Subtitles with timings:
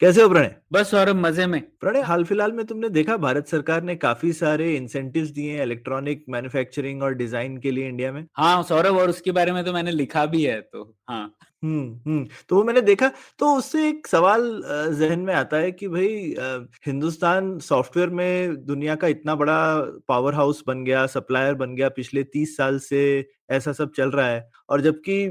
[0.00, 0.57] कैसे हो प्रणय?
[0.70, 4.74] बस सौरभ मज़े में। प्रणय हाल फ़िलहाल में तुमने देखा भारत सरकार ने काफ़ी सारे
[4.76, 8.26] इंसेंटिव दिए हैं इलेक्ट्रॉनिक मैन्युफैक्चरिंग और डिज़ाइन के लिए इंडिया में?
[8.36, 11.34] हाँ सौरभ और उसके बारे में तो मैंने लिखा भी है तो हाँ।
[11.64, 14.42] हम्म हम्म तो वो मैंने देखा तो उससे एक सवाल
[14.98, 16.34] जहन में आता है कि भाई
[16.86, 19.56] हिंदुस्तान सॉफ्टवेयर में दुनिया का इतना बड़ा
[20.08, 23.02] पावर हाउस बन गया सप्लायर बन गया पिछले तीस साल से
[23.50, 25.22] ऐसा सब चल रहा है। और जबकि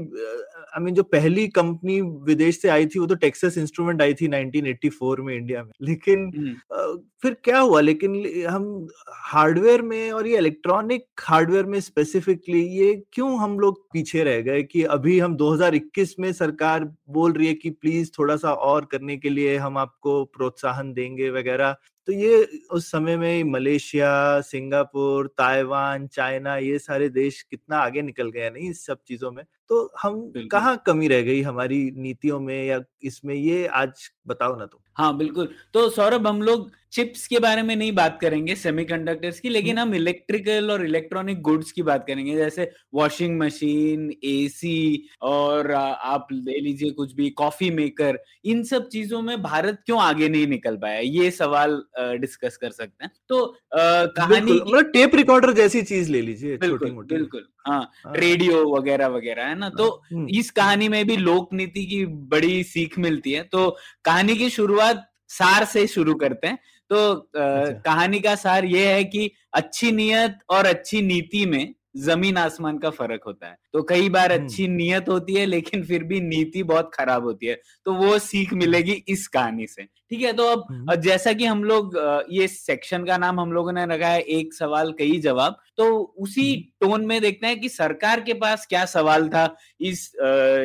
[0.76, 4.28] आई मीन जो पहली कंपनी विदेश से आई थी वो तो टेक्सास इंस्ट्रूमेंट आई थी
[4.28, 6.26] 1984 में इंडिया में। लेकिन
[6.72, 6.82] आ,
[7.22, 7.80] फिर क्या हुआ?
[7.80, 8.14] लेकिन
[8.46, 14.40] हम हार्डवेयर में और ये इलेक्ट्रॉनिक हार्डवेयर में स्पेसिफिकली ये क्यों हम लोग पीछे रह
[14.40, 18.84] गए कि अभी हम 2021 में सरकार बोल रही है कि प्लीज़ थोड़ा सा और
[18.84, 21.76] करने के लिए हम आपको प्रोत्साहन देंगे वगैरह?
[22.08, 28.30] तो ये उस समय में मलेशिया सिंगापुर ताइवान चाइना ये सारे देश कितना आगे निकल
[28.30, 29.44] गए हैं नहीं इस सब चीज़ों में?
[29.68, 33.34] तो हम कहाँ कमी रह गई हमारी नीतियों में या इसमें?
[33.34, 37.74] ये आज बताओ ना तुम। हाँ बिल्कुल। तो सौरभ हम लोग चिप्स के बारे में
[37.76, 42.70] नहीं बात करेंगे सेमीकंडक्टर्स की लेकिन हम इलेक्ट्रिकल और इलेक्ट्रॉनिक गुड्स की बात करेंगे जैसे
[42.94, 49.42] वॉशिंग मशीन एसी और आप ले लीजिए कुछ भी कॉफ़ी मेकर इन सब चीज़ों में
[49.42, 50.98] भारत क्यों आगे नहीं निकल पाया?
[50.98, 56.22] ये सवाल डिस्कस कर सकते हैं। तो आ, कहानी मतलब टेप रिकॉर्डर जैसी चीज़ ले
[56.22, 59.68] लीजिए बिल्कुल बिल्कुल हाँ हाँ, रेडियो वगैरह वगैरह है ना?
[59.68, 64.36] तो हम्म, इस कहानी में भी लोक नीति की बड़ी सीख मिलती है। तो कहानी
[64.36, 66.58] की शुरुआत सार से शुरू करते हैं।
[66.90, 72.36] तो अच्छा। कहानी का सार ये है कि अच्छी नियत और अच्छी नीति में ज़मीन
[72.36, 76.02] आसमान का फ़र्क होता है तो कई बार हम्म। अच्छी नियत होती है लेकिन फिर
[76.04, 77.54] भी नीति बहुत खराब होती है
[77.86, 81.64] तो वो सीख मिलेगी इस कहानी से ठीक है तो अब हम्म। जैसा कि हम
[81.64, 81.96] लोग
[82.30, 86.54] ये सेक्शन का नाम हम लोगों ने रखा है एक सवाल कई जवाब तो उसी
[86.80, 89.48] टोन में देखते हैं कि सरकार के पास क्या सवाल था
[89.82, 90.10] इस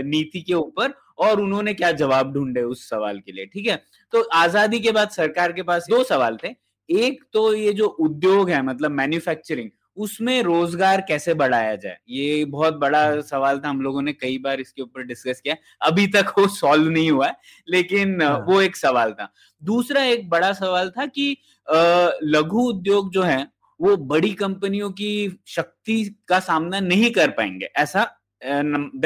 [0.06, 3.82] नीति के ऊपर और उन्होंने क्या जवाब ढूंढे उस सवाल के लिए ठीक है?
[4.14, 6.56] तो आज़ादी के बाद सरकार के पास दो सवाल थे।
[6.90, 11.98] एक तो ये जो उद्योग है मतलब मैन्युफैक्चरिंग उसमें रोज़गार कैसे बढ़ाया जाए?
[12.10, 16.08] ये बहुत बड़ा सवाल था हम लोगों ने कई बार इसके ऊपर डिस्कस किया। अभी
[16.08, 17.36] तक वो सॉल्व नहीं हुआ है
[17.68, 19.32] लेकिन हाँ। वो एक सवाल था।
[19.62, 21.36] दूसरा एक बड़ा सवाल था कि
[21.68, 23.48] लघु उद्योग जो है
[23.80, 28.10] वो बड़ी कंपनियों की शक्ति का सामना नहीं कर पाएँगे। ऐसा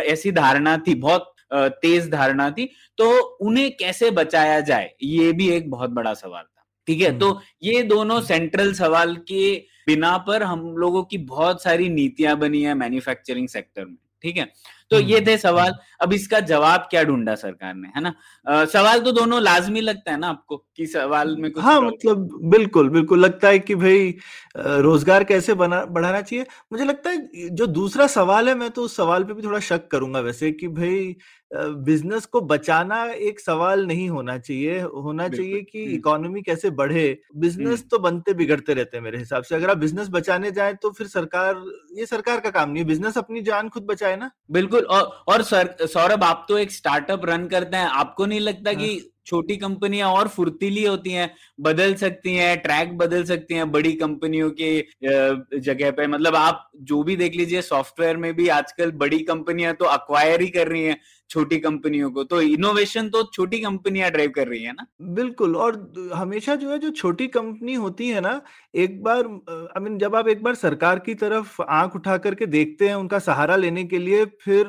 [0.01, 5.69] ऐसी धारणा थी बहुत तेज धारणा थी तो उन्हें कैसे बचाया जाए ये भी एक
[5.71, 7.19] बहुत बड़ा सवाल था ठीक है?
[7.19, 9.55] तो ये दोनों सेंट्रल सवाल के
[9.87, 14.53] बिना पर हम लोगों की बहुत सारी नीतियाँ बनी है मैन्युफैक्चरिंग सेक्टर में ठीक है?
[14.91, 18.13] तो ये थे सवाल। अब इसका जवाब क्या ढूंढा सरकार ने है ना?
[18.45, 22.29] आ, सवाल तो दोनों लाजमी लगता है ना आपको कि सवाल में कुछ हाँ मतलब
[22.51, 24.09] बिल्कुल बिल्कुल लगता है कि भाई
[24.57, 28.95] रोज़गार कैसे बना बढ़ाना चाहिए। मुझे लगता है जो दूसरा सवाल है मैं तो उस
[28.97, 31.15] सवाल पे भी थोड़ा शक करूँगा वैसे कि भाई
[31.51, 37.83] बिज़नेस को बचाना एक सवाल नहीं होना चाहिए। होना चाहिए कि। इकोनॉमी कैसे बढ़े। बिज़नेस
[37.91, 41.07] तो बनते बिगड़ते रहते हैं मेरे हिसाब से। अगर आप बिज़नेस बचाने जाए तो फिर
[41.07, 41.63] सरकार
[41.97, 45.41] ये सरकार का काम नहीं है। बिज़नेस अपनी जान खुद बचाए ना। बिल्कुल और और
[45.43, 48.95] सर सौरभ आप तो एक स्टार्टअप रन करते हैं। आपको नहीं लगता कि
[49.27, 51.29] छोटी कंपनियाँ और फुर्तीली होती हैं,
[51.61, 57.03] बदल सकती हैं ट्रैक बदल सकती हैं बड़ी कंपनियों के जगह पे। मतलब आप जो
[57.03, 60.99] भी देख लीजिए सॉफ्टवेयर में भी आजकल बड़ी कंपनियाँ तो अक्वायर ही कर रही हैं
[61.29, 64.85] छोटी कंपनियों को। तो इनोवेशन तो छोटी कंपनियाँ ड्राइव कर रही है ना?
[65.13, 68.41] बिल्कुल, और हमेशा जो है, जो छोटी कंपनी होती है ना,
[68.75, 72.87] एक बार आई मीन जब आप एक बार सरकार की तरफ़ आँख उठा करके देखते
[72.87, 74.65] हैं उनका सहारा लेने के लिए, फिर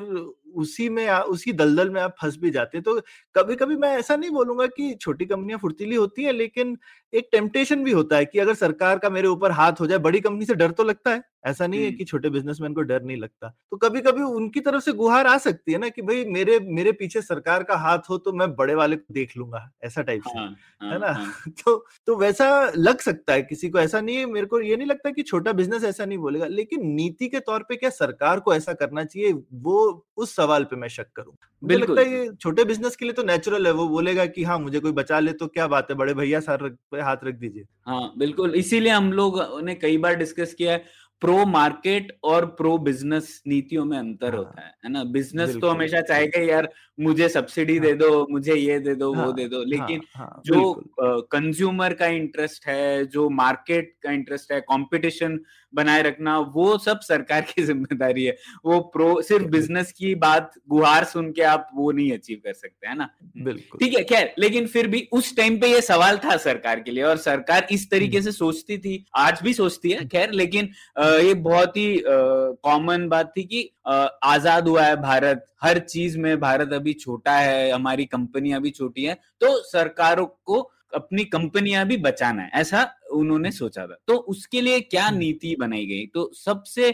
[0.55, 3.01] उसी में आ, उसी दलदल में आप फंस भी जाते हैं। तो
[3.37, 6.77] कभी कभी मैं ऐसा नहीं बोलूँगा कि छोटी कंपनियाँ फुर्तीली होती हैं लेकिन
[7.13, 10.21] एक टेम्पटेशन भी होता है कि अगर सरकार का मेरे ऊपर हाथ हो जाए बड़ी
[10.21, 13.17] कंपनी से डर तो लगता है। ऐसा नहीं है। कि छोटे बिजनेसमैन को डर नहीं
[13.17, 16.59] लगता। तो कभी कभी उनकी तरफ़ से गुहार आ सकती है ना कि भाई मेरे
[16.61, 20.23] मेरे पीछे सरकार का हाथ हो तो मैं बड़े वाले को देख लूँगा ऐसा टाइप
[20.23, 21.07] से हाँ, हाँ, है ना?
[21.07, 21.33] हाँ,
[21.65, 24.87] तो तो वैसा लग सकता है किसी को ऐसा नहीं है मेरे को ये नहीं
[24.89, 28.55] लगता कि छोटा बिज़नेस ऐसा नहीं बोलेगा लेकिन नीति के तौर पर क्या सरकार को
[28.55, 32.31] ऐसा करना चाहिए वो उस सवाल पे मैं शक करूँ। मुझे बिल्कुल। लगता है ये
[32.35, 35.33] छोटे बिज़नेस के लिए तो नेचुरल है वो बोलेगा कि हाँ मुझे कोई बचा ले
[35.33, 39.13] तो क्या बात है बड़े भैया सर पे हाथ रख दीजिए। हाँ बिल्कुल इसीलिए हम
[39.13, 40.85] लोग ने कई बार डिस्कस किया है
[41.23, 45.03] प्रो मार्केट और प्रो बिज़नेस नीतियों में अंतर हाँ, होता है है ना?
[45.07, 46.69] बिज़नेस तो हमेशा चाहेगा यार
[47.01, 50.01] मुझे सब्सिडी हाँ, दे दो मुझे ये दे दो हाँ, वो हाँ, दे दो। लेकिन
[50.15, 55.39] हाँ, हाँ, जो कंज्यूमर का इंटरेस्ट है जो मार्केट का इंटरेस्ट है कंपटीशन
[55.73, 61.05] बनाए रखना वो सब सरकार की ज़िम्मेदारी है। वो प्रो सिर्फ़ बिज़नेस की बात गुहार
[61.05, 63.09] सुन के आप वो नहीं अचीव कर सकते है ना?
[63.39, 66.91] बिल्कुल। ठीक है खैर लेकिन फिर भी उस टाइम पे ये सवाल था सरकार के
[66.91, 70.69] लिए और सरकार इस तरीके हम्म। से सोचती थी आज भी सोचती है खैर लेकिन
[70.97, 76.39] अ, ये बहुत ही कॉमन बात थी कि आज़ाद हुआ है भारत हर चीज़ में
[76.41, 80.61] भारत अभी छोटा है हमारी कंपनियाँ भी छोटी है तो सरकारों को
[80.95, 85.55] अपनी कंपनियाँ भी बचाना है ऐसा उन्होंने सोचा था। तो उसके लिए क्या हम्म। नीति
[85.61, 86.07] बनाई गई?
[86.07, 86.89] तो सबसे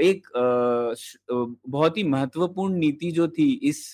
[0.00, 0.26] एक
[1.68, 3.84] बहुत ही महत्वपूर्ण नीति जो थी इस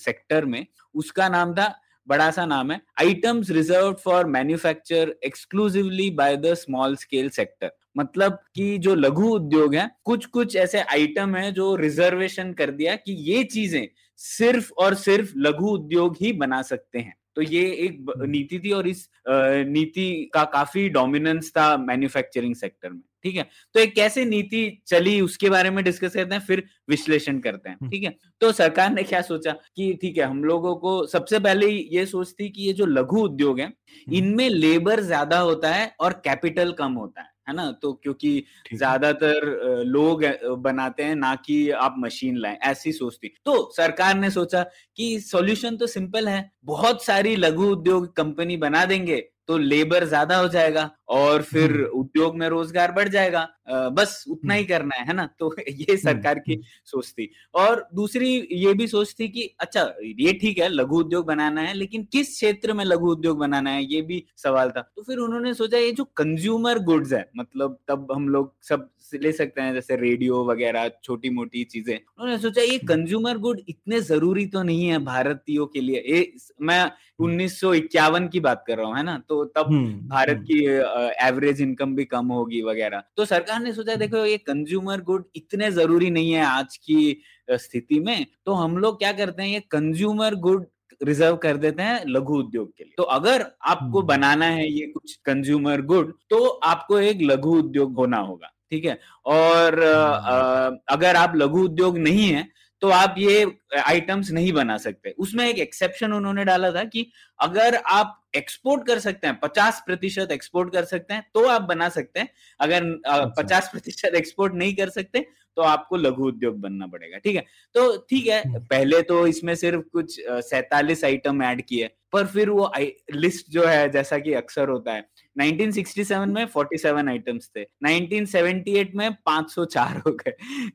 [0.00, 0.64] सेक्टर में
[0.94, 1.74] उसका नाम था
[2.08, 8.38] बड़ा सा नाम है items reserve for manufacture exclusively by the small scale sector मतलब
[8.54, 13.12] कि जो लघु उद्योग है कुछ कुछ ऐसे आइटम है जो रिजर्वेशन कर दिया कि
[13.24, 13.86] ये चीज़ें
[14.20, 18.72] सिर्फ़ और सिर्फ़ लघु उद्योग ही बना सकते हैं तो ये एक हम्म। नीति थी
[18.72, 24.24] और इस नीति का काफ़ी डोमिनेंस था मैन्युफैक्चरिंग सेक्टर में ठीक है तो एक कैसे
[24.24, 28.14] नीति चली उसके बारे में डिस्कस करते हैं फिर विश्लेषण करते हैं हम्म। ठीक है
[28.40, 32.48] तो सरकार ने क्या सोचा कि ठीक है हम लोगों को सबसे पहले ये सोचती
[32.48, 36.92] कि ये जो लघु उद्योग है हम्म। इनमें लेबर ज़्यादा होता है और कैपिटल कम
[36.94, 37.70] होता है है ना?
[37.72, 38.44] तो क्योंकि
[38.74, 39.46] ज़्यादातर
[39.86, 40.24] लोग
[40.62, 44.62] बनाते हैं ना कि आप मशीन लाए ऐसी सोचती। तो सरकार ने सोचा
[44.96, 50.36] कि सॉल्यूशन तो सिंपल है बहुत सारी लघु उद्योग कंपनी बना देंगे तो लेबर ज़्यादा
[50.36, 53.48] हो जाएगा। और फिर हम्म। उद्योग में रोज़गार बढ़ जाएगा।
[53.90, 55.26] बस उतना ही करना है है ना?
[55.38, 59.82] तो ये सरकार की हम्म। सोच थी। और दूसरी ये भी सोच थी कि अच्छा
[60.04, 63.84] ये ठीक है लघु उद्योग बनाना है लेकिन किस क्षेत्र में लघु उद्योग बनाना है
[63.84, 68.08] ये भी सवाल था। तो फिर उन्होंने सोचा ये जो कंज्यूमर गुड्स है मतलब तब
[68.12, 72.78] हम लोग सब ले सकते हैं जैसे रेडियो वगैरह छोटी मोटी चीज़ें। उन्होंने सोचा ये
[72.88, 76.32] कंज्यूमर गुड इतने ज़रूरी तो नहीं है भारतीयों के लिए। ये
[76.62, 79.16] मैं उन्नीस सौ इक्यावन की बात कर रहा हूँ है ना?
[79.28, 83.72] तो तब हम्म, भारत हम्म, की एवरेज इनकम भी कम होगी वगैरह तो सरकार ने
[83.72, 87.00] सोचा देखो ये कंज्यूमर गुड इतने ज़रूरी नहीं है आज की
[87.48, 90.66] स्थिति में तो हम लोग क्या करते हैं ये कंज्यूमर गुड
[91.00, 94.86] रिज़र्व कर देते हैं लघु उद्योग के लिए तो अगर आपको हम्म। बनाना है ये
[94.88, 101.16] कुछ कंज्यूमर गुड तो आपको एक लघु उद्योग होना होगा ठीक है और हम्म। अगर
[101.16, 102.46] आप लघु उद्योग नहीं है
[102.82, 103.44] तो आप ये
[103.78, 107.06] आइटम्स नहीं बना सकते उसमें एक एक्सेप्शन उन्होंने डाला था कि
[107.40, 111.88] अगर आप एक्सपोर्ट कर सकते हैं पचास प्रतिशत एक्सपोर्ट कर सकते हैं तो आप बना
[111.90, 112.28] सकते हैं
[112.60, 115.24] अगर अच्छा। पचास प्रतिशत एक्सपोर्ट नहीं कर सकते
[115.56, 117.44] तो आपको लघु उद्योग बनना पड़ेगा ठीक है
[117.74, 122.50] तो ठीक है हम्म। पहले तो इसमें सिर्फ़ कुछ सैतालीस आइटम ऐड किए पर फिर
[122.50, 122.70] वो
[123.14, 125.06] लिस्ट जो है जैसा कि अक्सर होता है
[125.36, 130.32] 1967 में 47 आइटम्स थे। 1978 में 504 हो गए।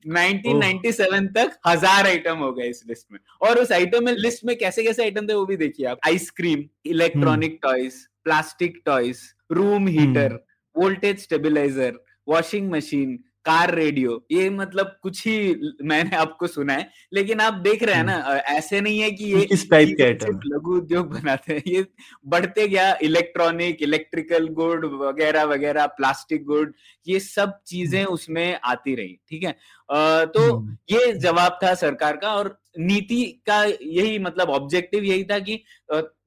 [0.09, 4.55] 1997 तक हज़ार आइटम हो गए इस लिस्ट में। और उस आइटम में लिस्ट में
[4.57, 7.93] कैसे कैसे आइटम थे वो भी देखिए आप। Ice cream electronic toys
[8.23, 9.21] plastic toys
[9.51, 10.39] room heater
[10.75, 15.37] voltage stabiliser washing machine car radio ये मतलब कुछ ही
[15.83, 18.17] मैंने आपको सुना है लेकिन आप देख रहे हैं ना
[18.49, 21.85] ऐसे नहीं है कि ये इस टाइप के आइटम लघु उद्योग बनाते हैं ये
[22.27, 26.73] बढ़ते गया इलेक्ट्रॉनिक इलेक्ट्रिकल गुड वगैरह वगैरह प्लास्टिक गुड
[27.07, 29.55] ये सब चीज़ें उसमें आती रही ठीक है?
[29.89, 35.39] तो हम्म। ये जवाब था सरकार का और नीति का यही मतलब ऑब्जेक्टिव यही था
[35.39, 35.63] कि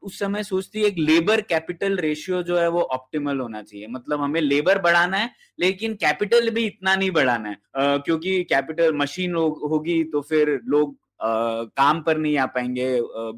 [0.02, 4.40] उस समय सोचती एक लेबर कैपिटल रेशियो जो है वो ऑप्टिमल होना चाहिए। मतलब हमें
[4.40, 10.02] लेबर बढ़ाना है लेकिन कैपिटल भी इतना नहीं बढ़ाना है। अ, क्योंकि कैपिटल मशीन होगी
[10.04, 12.86] तो फिर लोग काम पर नहीं आ पाएँगे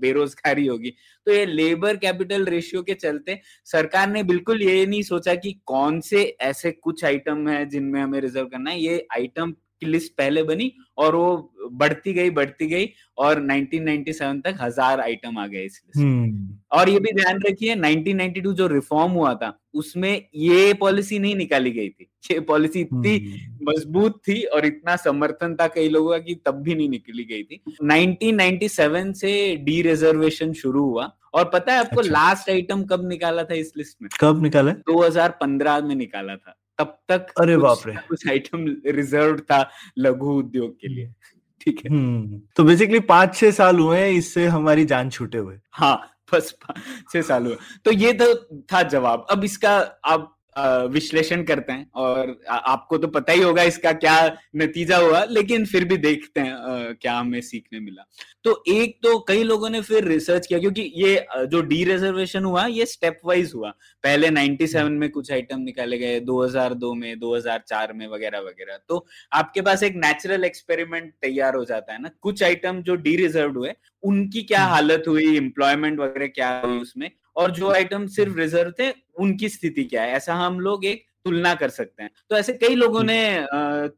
[0.00, 0.90] बेरोजगारी होगी।
[1.26, 6.00] तो ये लेबर कैपिटल रेशियो के चलते सरकार ने बिल्कुल ये नहीं सोचा कि कौन
[6.02, 10.42] से ऐसे कुछ आइटम है जिनमें हमें रिज़र्व करना है। ये आइटम की लिस्ट पहले
[10.42, 15.82] बनी और वो बढ़ती गई बढ़ती गई और 1997 तक हज़ार आइटम आ गए इस
[15.86, 21.18] लिस्ट हम्म, और ये भी ध्यान रखिए 1992 जो रिफॉर्म हुआ था उसमें ये पॉलिसी
[21.18, 25.88] नहीं निकाली गई थी। ये पॉलिसी इतनी हम्म, मज़बूत थी और इतना समर्थन था कई
[25.88, 31.10] लोगों का कि तब भी नहीं निकली गई थी। 1997 से डी रिजर्वेशन शुरू हुआ
[31.34, 34.08] और पता है आपको अच्छा। लास्ट आइटम कब निकाला था इस लिस्ट में?
[34.20, 34.70] कब निकाला?
[34.70, 34.76] है?
[34.76, 40.74] 2015 में निकाला था। तब तक अरे बाप रे। कुछ आइटम रिज़र्व था लघु उद्योग
[40.80, 41.12] के लिए।
[41.60, 41.90] ठीक है?
[41.90, 45.96] हम्म, तो बेसिकली पाँच छह साल हुए हैं इससे हमारी जान छूटे हुए। हाँ
[46.32, 48.34] बस पाँच छह साल हुए। तो ये तो
[48.72, 53.92] था जवाब। अब इसका आप विश्लेषण करते हैं और आपको तो पता ही होगा इसका
[53.94, 54.16] क्या
[54.56, 58.04] नतीजा हुआ लेकिन फिर भी देखते हैं क्या हमें सीखने मिला।
[58.44, 62.66] तो एक तो कई लोगों ने फिर रिसर्च किया क्योंकि ये जो डी रिजर्वेशन हुआ
[62.66, 63.70] ये स्टेप वाइज हुआ।
[64.04, 69.60] पहले 97 में कुछ आइटम निकाले गए 2002 में 2004 में वगैरह वगैरह। तो आपके
[69.60, 73.74] पास एक नेचुरल एक्सपेरिमेंट तैयार हो जाता है ना। कुछ आइटम जो डी रिज़र्व हुए
[74.02, 78.72] उनकी क्या हम्म। हालत हुई एम्प्लॉयमेंट वगैरह क्या हुई उसमें और जो आइटम सिर्फ़ रिज़र्व
[78.80, 80.12] थे उनकी स्थिति क्या है?
[80.12, 83.46] ऐसा हम लोग एक तुलना कर सकते हैं। तो ऐसे कई लोगों ने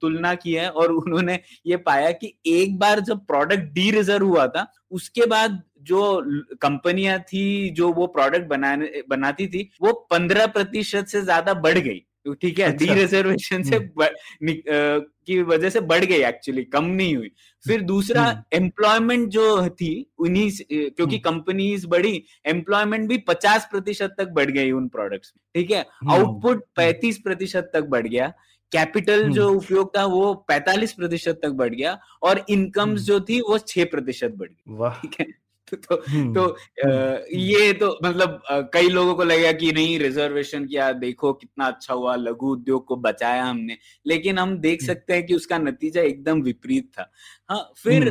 [0.00, 4.46] तुलना की है और उन्होंने ये पाया कि एक बार जब प्रोडक्ट डी रिज़र्व हुआ
[4.46, 6.22] था, उसके बाद जो
[6.62, 12.04] कंपनियाँ थी, जो वो प्रोडक्ट बनाने, बनाती थी, वो पंद्रह प्रतिशत से ज़्यादा बढ़ गई।
[12.32, 17.16] ठीक है डी अच्छा। रिजर्वेशन से हम्म। की वजह से बढ़ गई एक्चुअली कम नहीं
[17.16, 17.30] हुई
[17.64, 24.14] फिर दूसरा एम्प्लॉयमेंट हम्म। जो थी उन्हीं क्योंकि कंपनीज़ हम्म। बढ़ी एम्प्लॉयमेंट भी पचास प्रतिशत
[24.18, 28.32] तक बढ़ गई उन प्रोडक्ट्स में ठीक है आउटपुट पैंतीस प्रतिशत तक बढ़ गया
[28.72, 33.58] कैपिटल जो उपयोग था वो पैतालीस प्रतिशत तक बढ़ गया और इनकम्स जो थी वो
[33.58, 35.26] छह प्रतिशत बढ़ गई ठीक है
[35.90, 36.48] तो हम्म, तो
[36.88, 41.94] आ, ये तो मतलब कई लोगों को लगेगा कि नहीं रिजर्वेशन किया देखो कितना अच्छा
[41.94, 46.00] हुआ लघु उद्योग को बचाया हमने। लेकिन हम देख हम्म। सकते हैं कि उसका नतीजा
[46.00, 47.12] एकदम विपरीत था।
[47.50, 48.08] हाँ फिर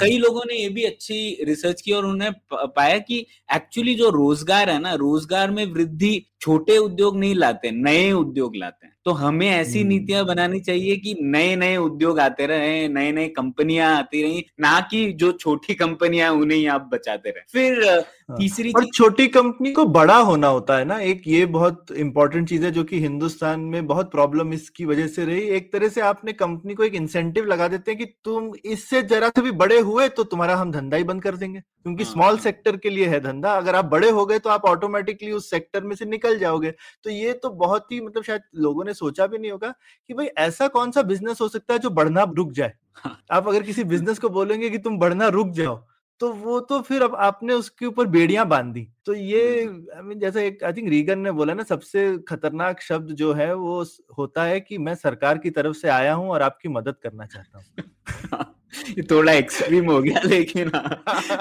[0.00, 3.18] कई लोगों ने ये भी अच्छी रिसर्च की और उन्हें पाया कि
[3.48, 8.86] एक्चुअली जो रोज़गार है ना रोज़गार में वृद्धि छोटे उद्योग नहीं लाते नए उद्योग लाते
[8.86, 13.28] हैं। तो हमें ऐसी नीतियाँ बनानी चाहिए कि नए नए उद्योग आते रहे नए नए
[13.30, 18.70] कंपनियाँ आती रही ना कि जो छोटी कंपनियाँ उन्हें आप बचाते रहे। फिर हाँ। तीसरी
[18.72, 22.70] और छोटी कंपनी को बड़ा होना होता है ना एक ये बहुत इंपॉर्टेंट चीज़ है
[22.70, 26.74] जो कि हिंदुस्तान में बहुत प्रॉब्लम इसकी वजह से रही। एक तरह से आपने कंपनी
[26.74, 30.24] को एक इंसेंटिव लगा देते हैं कि तुम इससे जरा से भी बड़े हुए तो
[30.24, 33.52] तुम्हारा हम धंधा ही बंद कर देंगे क्योंकि स्मॉल हाँ। सेक्टर के लिए है धंधा।
[33.52, 37.10] अगर आप बड़े हो गए तो आप ऑटोमेटिकली उस सेक्टर में से निकल जाओगे। तो
[37.10, 39.74] ये तो बहुत ही मतलब शायद लोगों ने सोचा भी नहीं होगा
[40.10, 43.48] कि भाई ऐसा कौन सा बिज़नेस हो सकता है जो बढ़ना रुक जाए। हाँ। आप
[43.48, 45.76] अगर किसी बिज़नेस को बोलेंगे कि तुम बढ़ना रुक जाओ
[46.20, 49.60] तो वो तो फिर अब आपने उसके ऊपर बेड़ियाँ बाँध। दी तो ये
[49.96, 53.54] आई मीन जैसे एक आई थिंक रीगन ने बोला ना सबसे खतरनाक शब्द जो है
[53.54, 53.84] वो
[54.18, 57.58] होता है कि मैं सरकार की तरफ़ से आया हूँ और आपकी मदद करना चाहता
[57.58, 57.66] हूँ।
[58.98, 60.82] ये थोड़ा एक्सट्रीम हो गया लेकिन हाँ।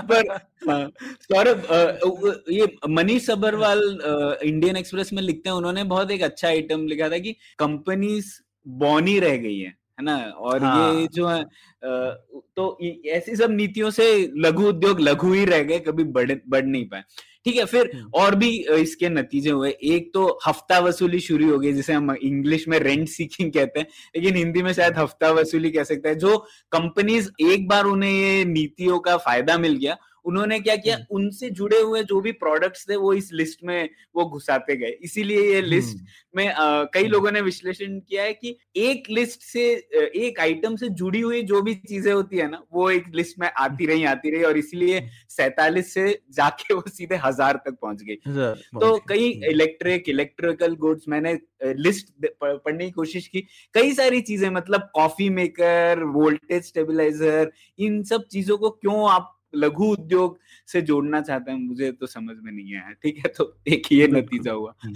[0.02, 0.28] पर
[0.70, 0.92] हाँ,
[1.22, 3.82] सौरभ ये मनीष अग्रवाल
[4.44, 8.34] इंडियन एक्सप्रेस में लिखते हैं उन्होंने बहुत एक अच्छा आइटम लिखा था कि कंपनीज़
[8.68, 10.94] बॉनी रह गई है। है ना और हाँ.
[10.94, 11.44] ये जो है
[11.84, 12.78] तो
[13.10, 14.06] ऐसी सब नीतियों से
[14.38, 17.04] लघु उद्योग लघु ही रह गए कभी बढ़ बढ़ नहीं पाए
[17.46, 21.60] ठीक है फिर हम्म। और भी इसके नतीजे हुए एक तो हफ़्ता वसूली शुरू हो
[21.60, 25.72] गई जिसे हम इंग्लिश में रेंट सीकिंग कहते हैं लेकिन हिंदी में शायद हफ़्ता वसूली
[25.72, 26.38] कह सकते हैं जो
[26.72, 30.96] कंपनीज़ एक बार उन्हें ये नीतियों का फ़ायदा मिल गया उन्होंने क्या किया?
[30.96, 34.98] हम्म। उनसे जुड़े हुए जो भी प्रोडक्ट्स थे वो इस लिस्ट में वो घुसाते गए।
[35.04, 36.06] इसीलिए ये लिस्ट हम्म।
[36.36, 39.66] में आ, कई हम्म। लोगों ने विश्लेषण किया है कि एक लिस्ट से
[40.18, 43.50] एक आइटम से जुड़ी हुई जो भी चीज़ें होती है ना वो एक लिस्ट में
[43.50, 48.16] आती रही आती रही और इसीलिए सैतालीस से जाके वो सीधे हज़ार तक पहुँच गई।
[48.16, 53.42] तो कई इलेक्ट्रिक इलेक्ट्रिकल गुड्स मैंने लिस्ट पढ़ने की कोशिश की।
[53.76, 59.86] कई सारी चीज़ें मतलब कॉफ़ी मेकर वोल्टेज स्टेबिलाईजर इन सब चीज़ों को क्यों आप लघु
[59.86, 60.38] उद्योग
[60.68, 64.08] से जोड़ना चाहते हैं मुझे तो समझ में नहीं आया। ठीक है तो एक ये
[64.08, 64.96] नतीजा हुआ। हम्म।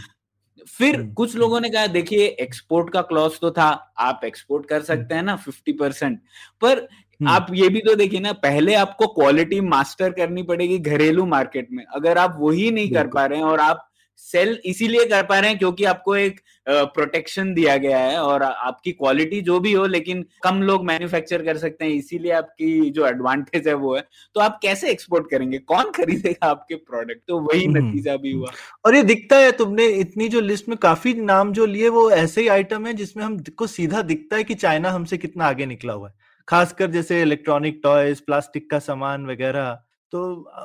[0.68, 4.65] फिर हम्म, कुछ लोगों हम्म। ने कहा देखिए एक्सपोर्ट का क्लॉज तो था आप एक्सपोर्ट
[4.65, 6.20] कर सकते हैं ना फिफ्टी परसेंट
[6.62, 6.88] पर
[7.22, 11.84] आप ये भी तो देखिए ना पहले आपको क्वालिटी मास्टर करनी पड़ेगी घरेलू मार्केट में।
[11.86, 13.88] अगर आप वही नहीं कर पा रहे हैं और आप
[14.22, 18.92] सेल इसीलिए कर पा रहे हैं क्योंकि आपको एक प्रोटेक्शन दिया गया है और आपकी
[18.92, 23.68] क्वालिटी जो भी हो लेकिन कम लोग मैन्युफैक्चर कर सकते हैं इसीलिए आपकी जो एडवांटेज
[23.68, 24.04] है वो है।
[24.36, 25.58] तो आप कैसे एक्सपोर्ट करेंगे?
[25.58, 28.52] कौन खरीदेगा आपके प्रोडक्ट तो वही हम्म, नतीजा भी हुआ।
[28.86, 32.42] और ये दिखता है तुमने इतनी जो लिस्ट में काफ़ी नाम जो लिए वो ऐसे
[32.42, 36.08] ही आइटम है जिसमें हमको सीधा दिखता है कि चाइना हमसे कितना आगे निकला हुआ
[36.08, 36.14] है।
[36.48, 39.80] खासकर जैसे इलेक्ट्रॉनिक टॉयज प्लास्टिक का सामान वगैरह।
[40.13, 40.22] तो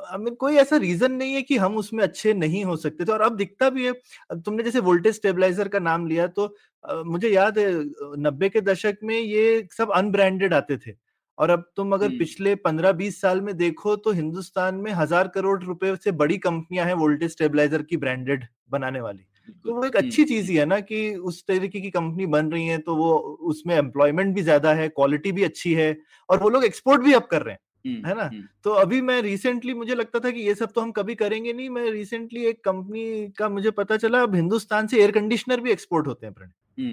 [0.07, 3.21] हमें कोई ऐसा रीजन नहीं है कि हम उसमें अच्छे नहीं हो सकते थे। और
[3.21, 3.93] अब दिखता भी है
[4.35, 6.55] तुमने जैसे वोल्टेज स्टेबलाइजर का नाम लिया तो
[7.05, 7.71] मुझे याद है
[8.19, 10.93] नब्बे के दशक में ये सब अनब्रांडेड आते थे।
[11.37, 15.61] और अब तुम अगर पिछले पंद्रह बीस साल में देखो तो हिंदुस्तान में हज़ार करोड़
[15.63, 19.25] रुपए से बड़ी कंपनियाँ हैं वोल्टेज स्टेबलाइजर की ब्रांडेड बनाने वाली।
[19.65, 22.65] तो वो एक अच्छी चीज़ ही है ना कि उस तरीके की कंपनी बन रही
[22.67, 23.11] है तो वो
[23.49, 25.95] उसमें एम्प्लॉयमेंट भी ज़्यादा है क्वालिटी भी अच्छी है
[26.29, 27.59] और वो लोग एक्सपोर्ट भी अब कर रहे हैं।
[28.05, 28.31] है ना?
[28.63, 31.69] तो अभी मैं रिसेंटली मुझे लगता था कि ये सब तो हम कभी करेंगे नहीं।
[31.69, 36.07] मैं रिसेंटली एक कंपनी का मुझे पता चला अब हिंदुस्तान से एयर कंडीशनर भी एक्सपोर्ट
[36.07, 36.33] होते हैं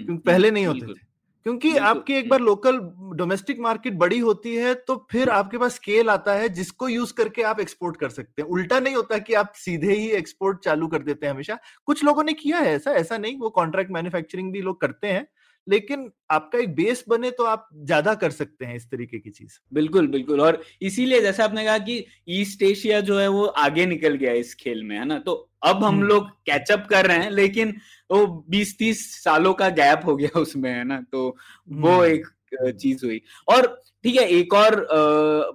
[0.05, 0.99] क्योंकि पहले नहीं होते थे।
[1.45, 2.79] क्योंकि आपकी एक बार लोकल
[3.15, 7.41] डोमेस्टिक मार्केट बड़ी होती है तो फिर आपके पास स्केल आता है जिसको यूज़ करके
[7.43, 11.03] आप एक्सपोर्ट कर सकते हैं। उल्टा नहीं होता कि आप सीधे ही एक्सपोर्ट चालू कर
[11.03, 14.61] देते हैं हमेशा। कुछ लोगों ने किया है ऐसा ऐसा नहीं। वो कॉन्ट्रैक्ट मैन्युफैक्चरिंग भी
[14.61, 15.27] लोग करते हैं।
[15.67, 19.57] लेकिन आपका एक बेस बने तो आप ज़्यादा कर सकते हैं इस तरीके की चीज़।
[19.73, 24.15] बिल्कुल बिल्कुल और इसीलिए जैसे आपने कहा कि ईस्ट एशिया जो है वो आगे निकल
[24.15, 25.19] गया इस खेल में है ना?
[25.19, 27.75] तो अब हम लोग कैचअप कर रहे हैं लेकिन
[28.09, 31.01] वो बीस तीस सालों का गैप हो गया उसमें है ना?
[31.11, 31.35] तो
[31.79, 32.27] वो एक
[32.73, 33.67] चीज़ हुई। और
[34.03, 34.75] ठीक है, एक और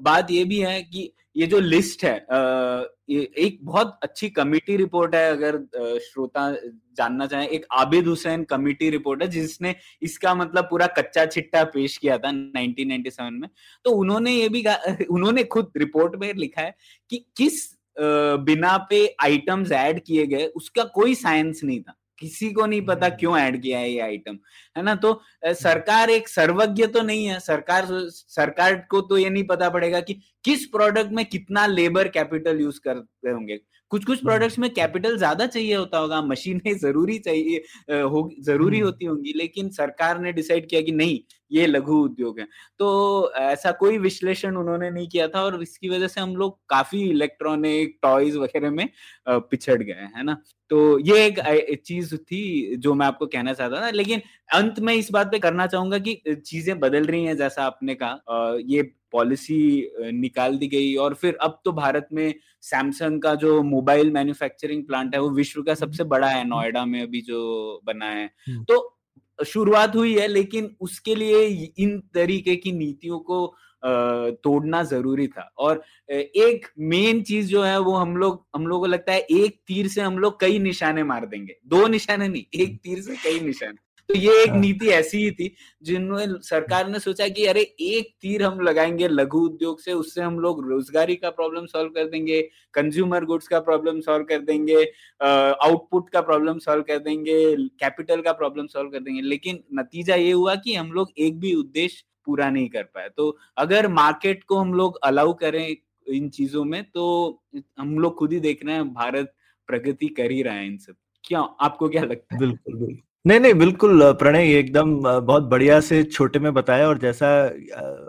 [0.03, 2.15] बात ये भी है कि ये जो लिस्ट है
[3.11, 5.57] एक बहुत अच्छी कमिटी रिपोर्ट है, अगर
[6.01, 6.51] श्रोता
[6.97, 11.97] जानना चाहें। एक आबिद हुसैन कमिटी रिपोर्ट है, जिसने इसका मतलब पूरा कच्चा छिट्टा पेश
[11.97, 13.49] किया था 1997 में।
[13.85, 14.65] तो उन्होंने ये भी
[15.11, 16.75] उन्होंने खुद रिपोर्ट में लिखा है
[17.11, 17.79] कि किस
[18.45, 23.09] बिना पे आइटम्स ऐड किए गए, उसका कोई साइंस नहीं था। किसी को नहीं पता
[23.11, 24.39] क्यों ऐड किया है ये आइटम
[24.77, 24.95] है ना?
[24.95, 30.01] तो सरकार एक सर्वज्ञ तो नहीं है। सरकार सरकार को तो ये नहीं पता पड़ेगा
[30.01, 33.59] कि किस प्रोडक्ट में कितना लेबर कैपिटल यूज़ करते होंगे।
[33.93, 37.63] कुछ कुछ प्रोडक्ट्स में कैपिटल ज़्यादा चाहिए होता होगा मशीनें ज़रूरी चाहिए
[38.05, 41.19] हो ज़रूरी होती होंगी लेकिन सरकार ने डिसाइड किया कि नहीं
[41.51, 42.47] ये लघु उद्योग है।
[42.79, 47.03] तो ऐसा कोई विश्लेषण उन्होंने नहीं किया था और इसकी वजह से हम लोग काफ़ी
[47.11, 48.89] इलेक्ट्रॉनिक टॉयज वगैरह में
[49.29, 50.37] पिछड़ गए है ना?
[50.71, 54.23] तो ये एक चीज़ थी जो मैं आपको कहना चाहता था लेकिन
[54.55, 58.57] अंत में इस बात पे करना चाहूँगा कि चीज़ें बदल रही हैं जैसा आपने कहा
[58.67, 59.61] ये पॉलिसी
[60.13, 65.15] निकाल दी गई और फिर अब तो भारत में सैमसंग का जो मोबाइल मैन्युफैक्चरिंग प्लांट
[65.15, 68.31] है वो विश्व का सबसे बड़ा है नोएडा में अभी जो बना है।
[68.65, 68.95] तो
[69.39, 71.47] शुरुआत हुई है लेकिन उसके लिए
[71.79, 73.47] इन तरीके की नीतियों को
[74.45, 78.87] तोड़ना ज़रूरी था। और एक मेन चीज़ जो है वो हम लोग हम लोग को
[78.87, 82.77] लगता है एक तीर से हम लोग कई निशाने मार देंगे। दो निशाने नहीं एक
[82.83, 86.99] तीर से कई निशाने। तो ये एक हाँ। नीति ऐसी ही थी जिनमें सरकार ने
[86.99, 91.31] सोचा कि अरे एक तीर हम लगाएँगे लघु उद्योग से उससे हम लोग रोजगारी का
[91.31, 92.41] प्रॉब्लम सॉल्व कर देंगे
[92.75, 94.83] कंज्यूमर गुड्स का प्रॉब्लम सॉल्व कर देंगे
[95.21, 100.31] आउटपुट का प्रॉब्लम सॉल्व कर देंगे कैपिटल का प्रॉब्लम सॉल्व कर देंगे। लेकिन नतीजा ये
[100.33, 104.57] हुआ कि हम लोग एक भी उद्देश्य पूरा नहीं कर पाए। तो अगर मार्केट को
[104.57, 107.05] हम लोग अलाउ करें इन चीज़ों में तो
[107.79, 109.33] हम लोग खुद ही देख रहे हैं भारत
[109.69, 111.41] प्रगति कर ही रहा है इन सब। क्या?
[111.41, 112.41] आपको क्या लगता है?
[112.41, 112.97] बिल्कुल बिल्कुल।
[113.29, 117.29] नहीं नहीं, बिल्कुल प्रणय एकदम बहुत बढ़िया से छोटे में बताया और जैसा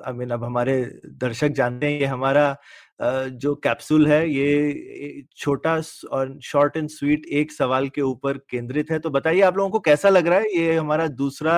[0.07, 0.75] आई मीन अब हमारे
[1.21, 2.55] दर्शक जानते हैं, ये हमारा
[3.01, 5.73] जो कैप्सूल है, ये छोटा
[6.11, 9.79] और शॉर्ट एंड स्वीट एक सवाल के ऊपर केंद्रित है। तो बताइए आप लोगों को
[9.79, 10.55] कैसा लग रहा है?
[10.57, 11.57] ये हमारा दूसरा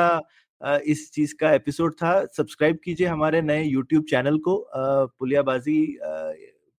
[0.61, 5.79] इस चीज़ का एपिसोड था। सब्सक्राइब कीजिए हमारे नए यूट्यूब चैनल को पुलियाबाजी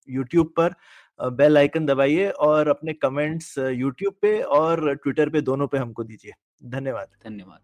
[0.08, 0.74] यूट्यूब पर।
[1.20, 6.32] बेल आइकन दबाइए और अपने कमेंट्स यूट्यूब पे और ट्विटर पे दोनों पे हमको दीजिए।
[6.64, 7.60] धन्यवाद। धन्यवाद।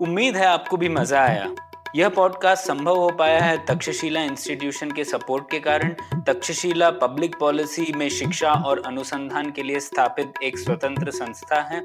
[0.00, 1.54] उम्मीद है आपको भी मज़ा आया।
[1.96, 5.94] यह पॉडकास्ट संभव हो पाया है तक्षशिला इंस्टीट्यूशन के सपोर्ट के कारण।
[6.26, 11.84] तक्षशिला पब्लिक पॉलिसी में शिक्षा और अनुसंधान के लिए स्थापित एक स्वतंत्र संस्था है।